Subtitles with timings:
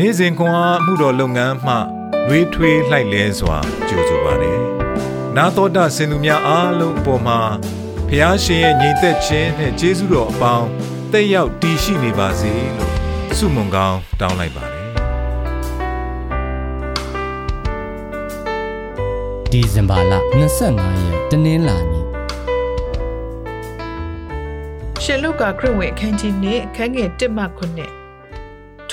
[0.00, 1.74] နေ့စဉ်ခွန်အားမှုတော်လုပ်ငန်းမှ
[2.28, 3.58] နှွေးထွေးလှိုက်လဲစွာ
[3.88, 4.60] ကြိုဆိုပါတယ်။
[5.36, 7.40] နာတော်တာစင်သူများအားလုံးအပေါ်မှာ
[8.08, 10.68] ဖះရှင်ရဲ့ညီသက်ခြင်းနဲ့ကျေးဇူးတော်အပေါင်း
[11.12, 12.92] တက်ရောက်တည်ရှိနေပါစေလို့
[13.38, 14.84] ဆုမွန်ကောင်းတောင်းလိုက်ပါတယ်။
[19.52, 22.06] ဒီဇင်ဘာလ25ရက်တနင်္လာနေ့
[25.02, 28.05] ရှင်လုကာခရစ်ဝင်အခန်းကြီးနှင့်အခန်းငယ်1မှ9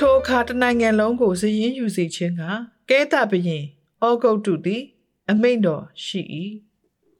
[0.06, 2.42] ထိုအခါတနိုင်ငံလုံးကိုစည်ရင်ယူစေခြင်းက
[2.90, 3.64] ကဲတာဘရင်
[4.04, 4.84] ဩဂုတ်တုသည်
[5.30, 6.22] အမိန့်တော်ရှိ၏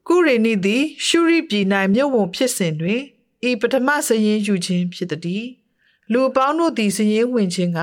[0.08, 3.00] ကုရေနိသည် ရှုရိပြည်၌မြို့ဝန်ဖြစ်စဉ်တွင်
[3.48, 5.44] ဤပထမစည်ရင်ယူခြင်းဖြစ်သည်
[6.12, 7.78] လူပေါင်းတို့သည်စည်ရင်ဝင်ခြင်းက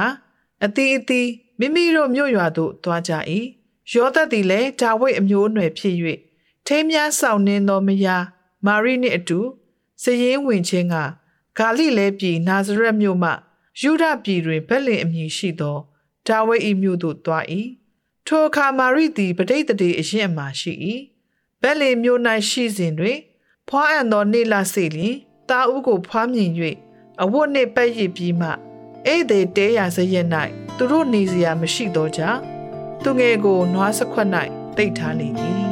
[0.64, 1.30] အတီးအတီး
[1.60, 3.12] မိမိတို့မြို့ရွာသို့သွားကြ၏
[3.94, 5.96] ယောသတ်သည်လည်းဒါဝိဒ်အမျိုးအနွယ်ဖြစ်၍
[6.66, 8.24] ထိမ်းများဆောင်နှင်းသောမယား
[8.66, 9.40] မာရိနှင့်အတူ
[10.04, 10.96] စည်ရင်ဝင်ခြင်းက
[11.58, 13.32] ဂါလိလဲပြည်နာဇရက်မြို့မှ
[13.80, 15.78] ယူဒပြည်တွင်ဗက်လင်အမည်ရှိသော
[16.28, 17.46] ဒါဝိဒ်၏မြို့သို့သွား၏
[18.28, 20.74] ထိုအခါမာရိသည်ပဋိသန္ဓေအရင်အမှရှိ၏
[21.62, 23.18] ဗက်လင်မြို့၌ရှိစဉ်တွင်
[23.70, 25.18] ဖွားအံသောနေလစေလျင်
[25.50, 26.52] တာဦးကိုဖွားမြင်၍
[27.22, 28.50] အဝတ်နှင့်ပက်ရစ်ပြီးမှ
[29.08, 30.28] ဧည့်သည်တဲရာစရက်၌
[30.78, 32.42] သူတို့နေစရာမရှိသောကြောင့်
[33.04, 34.28] သူငယ်ကိုနွားစခွက်၌
[34.78, 35.30] တိတ်ထားလေ၏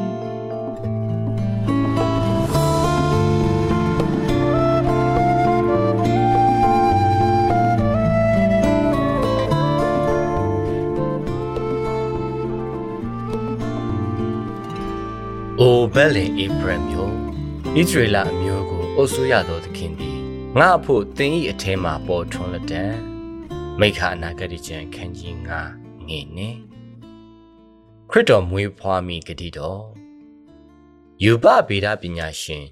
[15.61, 17.13] အိုဘက်လင်ဧဖရမျိုး
[17.75, 20.17] ဣသရေလအမျိုးကိုအုပ်စိုးရသောသခင်သည်
[20.59, 22.83] ငါအဖို့သင်၏အထဲမှပေါ်ထွန်းလက်တံ
[23.79, 25.35] မိခအနာဂတိကျမ်းခန်းကြီး
[25.71, 26.57] 9ငေနှင့်
[28.09, 29.83] ခရစ်တော်မွေးဖွားမိဂတိတော်
[31.23, 32.63] ယူပဗေဒပညာရှင်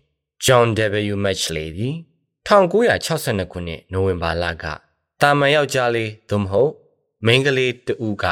[0.46, 0.68] John
[1.12, 1.16] W.
[1.26, 1.96] Matchley သည်
[2.48, 4.66] 1962ခုနှစ်နိုဝင်ဘာလက
[5.22, 6.72] တာမန်ယောက်ျားလေးသို့မဟုတ်
[7.26, 8.26] မိန်းကလေးတဦးက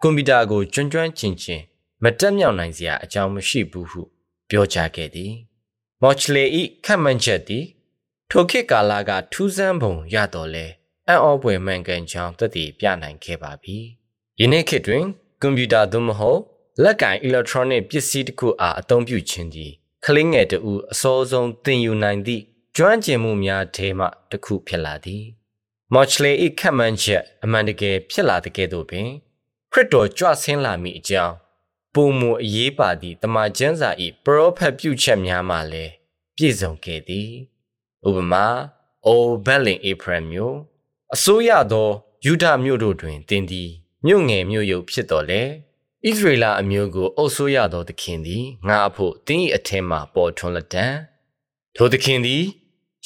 [0.00, 1.62] ကွန်ပျူတာကိုကျွမ်းကျွမ်းကျင်ကျင်
[2.04, 4.02] မတက်မြောက်နိုင်စရာအကြောင်းမရှိဘူးဟု
[4.50, 5.32] ပြောကြားခဲ့သည်။
[6.02, 7.64] မော်ချလေဤခန့်မှန်းချက်သည်
[8.30, 10.66] ထိုခေတ်ကာလကထူးဆန်းပုံရတော်လဲ
[11.08, 13.76] အံ့ဩဖွယ်မှန်ကန်ကြောင်းသက်သေပြနိုင်ခဲ့ပါပြီ။
[14.40, 15.04] ယနေ့ခေတ်တွင်
[15.40, 16.40] ကွန်ပျူတာသို့မဟုတ်
[16.82, 19.72] လက်ကင်အီလက်ထရောနစ်ပစ္စည်းတစ်ခုအားအသုံးပြုခြင်းသည်
[20.04, 22.42] ကလင်းငယ်တဦးအစောဆုံးသင်ယူနိုင်သည့်
[22.76, 25.24] ကျွမ်းကျင်မှုများထဲမှတစ်ခုဖြစ်လာသည်။
[25.94, 29.08] မော်ချလေဤခန့်မှန်းချက်အမှန်တကယ်ဖြစ်လာတဲ့ကဲ့သို့ပင်
[29.72, 31.34] ခရစ်တော်ကြွဆင်းလာမိအကြောင်း
[31.94, 33.90] ပုံမူအရေးပါသည့်တမန်ကျမ်းစာ၏
[34.24, 35.92] ပရောဖက်ပြုချက်များမှလည်း
[36.36, 37.30] ပြည့်စုံခဲ့သည်
[38.08, 38.46] ဥပမာ
[39.06, 40.58] အိုဘက်လင်ဧဖရန်မျိုး
[41.14, 41.88] အစိုးရသော
[42.24, 43.70] ယူဒမြို့တို့တွင်တင်းသည်
[44.06, 45.42] မြို့ငယ်မြို့ယုတ်ဖြစ်တော်လေ
[46.06, 50.86] ဣသရေလအမျိုးကိုအုပ်စိုးရသောသခင်သည်ငါအဖို့တင်း၏အထက်မှပေါ်ထွန်းလက်တံ
[51.76, 52.44] ထိုသခင်သည်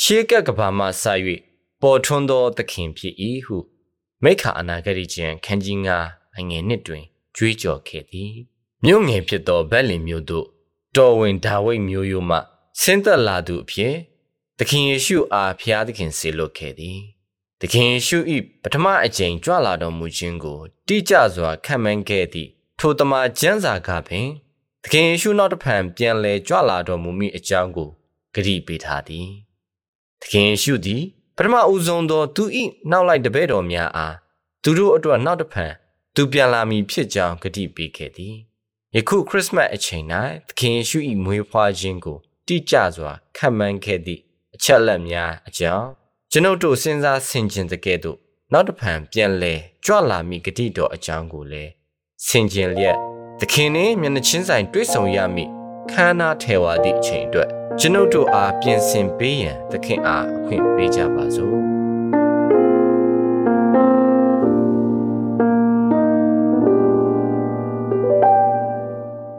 [0.02, 1.04] ရှေးကပ်ကဘာမှဆ၍
[1.82, 3.14] ပေါ်ထွန်းသောသခင်ဖြစ်၏
[3.46, 3.56] ဟု
[4.24, 5.78] မိခါအနာဂတိကျမ်းခန်းကြီး
[6.08, 7.04] 9အငယ်နှစ်တွင်
[7.36, 8.34] ကြွေးကြော်ခဲ့သည်
[8.86, 10.46] မြို့ငယ်ဖြစ်သောဗက်လင်မြို့သို့
[10.96, 12.38] တော်ဝင်ဒါဝိဒ်မျိုးရိုးမှ
[12.80, 13.94] ဆင်းသက်လာသူအဖြစ်
[14.58, 16.98] သခင်ယေရှုအားဖျားသခင်ဆေလွတ်ခဲ့သည်
[17.60, 18.18] သခင်ယေရှု၏
[18.62, 24.28] ပထမအကြိမ်ကြွလာတော်မူခြင်းကို တိကျစွာခံမှန်းခဲ့သည့်ထိုတမန်ကျမ်းစာကပင်
[24.82, 27.90] သခင်ယေရှုနောက်တစ်ဖန်ပြန်လည်ကြွလာတော်မူမိအကြောင်းကို
[28.34, 29.28] ဂရုပေးထားသည်
[30.20, 31.02] သခင်ယေရှုသည်
[31.36, 32.44] ပထမဦးဆုံးသောသူ၏
[32.90, 34.14] နောက်လိုက်တပည့်တော်များအား
[34.62, 35.72] သူတို့အတွက်နောက်တစ်ဖန်
[36.14, 38.36] သူပြန်လာမည်ဖြစ်ကြောင်းဂတိပေးခဲ့သည်
[38.96, 40.04] ယခုခရစ်စမတ်အချိန်၌
[40.48, 44.20] သခင်ယေရှု၏မွေးဖွားခြင်းကိုတိကျစွာခံမှန်းခဲ့သည့်
[44.54, 45.88] အချက်လက်များအကြောင်း
[46.30, 48.18] ကျွန်ုပ်တို့စဉ်းစားဆင်ခြင်တဲ့ကဲ့သို့
[48.52, 51.70] နောက်တစ်ဖန်ပြန်လဲကြွလာမိဂတိတော်အကြောင်းကိုလည်း
[52.26, 52.96] ဆင်ခြင်လျက်
[53.40, 55.50] သခင်နှင့်မျက်နှာချင်းဆိုင်တွေ့ဆုံရမည်
[55.90, 57.48] ခန္ဓာထေဝါသည့်အချိန်အတွက်
[57.80, 61.73] ကျွန်ုပ်တို့အားပြင်ဆင်ပေးရန်သခင်အားအခွင့်ပေးကြပါစို့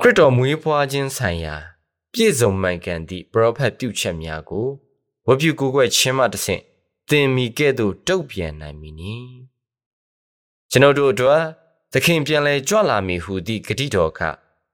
[0.07, 1.55] ရစ်တော်မွေးဖွားခြင်းဆိုင်ရာ
[2.13, 4.67] ပြည့်စုံမှန်ကန်သည့်ပရောဖက်ပြုချက်များကို
[5.27, 6.61] ဝပြုကိုကွယ်ချင်းမှတဆင့်
[7.09, 9.15] သင်မိကဲ့သို့တုတ်ပြန်နိုင်မည်နီ
[10.71, 11.41] ကျွန်ုပ်တို့အတွက်
[11.93, 14.21] သခင်ပြန်လဲကြွလာမည်ဟုသည့်ဂတိတော်က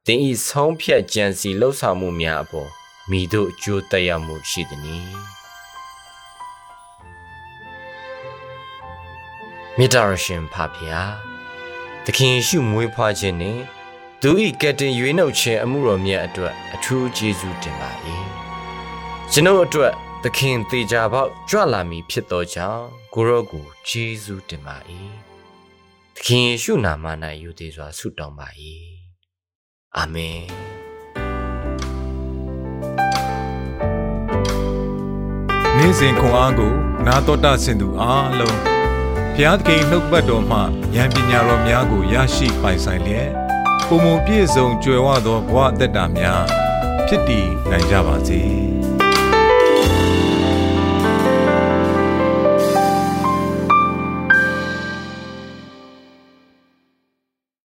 [0.06, 2.69] သင်ဤဆုံးဖြတ်ကြံစီလှုပ်ဆောင်မှုများအပေါ်
[3.10, 4.98] မိတို့အကျိုးသက်ရောက်မှုရှိသည်နီ
[9.78, 11.12] မေတ္တာရှင်ဖဖျား
[12.06, 13.62] သခင်ယေရှုမွေးဖွားခြင်းနှင့်
[14.23, 17.91] သူဤကက်တင်ရွေးနှုတ်ခြင်းအမှုတော်မြတ်အတွက်အထူးကျေးဇူးတင်ပါ၏
[19.31, 22.83] ကျွန်ုပ်အတွက်သခင်သေးကြပေါက်ကြွလာမည်ဖြစ်သောကြောင့်
[23.13, 24.77] ကိုရောကိုကျေးဇူးတင်ပါ၏
[26.15, 27.06] သခင်ယေရှုနာမ၌
[27.44, 28.47] ယူသေးစွာဆုတောင်းပါ၏
[29.97, 30.41] အာမင်
[35.77, 36.73] နေ့စဉ်ခွန်အားကို
[37.06, 38.57] နာတော်တာဆင်သူအားလုံး
[39.33, 40.57] ဖဘုရားသခင်နှုတ်ပတ်တော်မှ
[40.95, 43.41] ဉာဏ်ပညာတော်များကိုရရှိပိုင်ဆိုင်လျက်
[43.94, 46.44] ပုံမပြည့်စုံကြွယ်ဝသောဘဝအသက်တာများ
[47.08, 48.42] ဖြစ်တည်နိုင်ကြပါစေ။